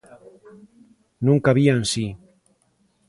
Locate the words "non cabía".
1.25-1.73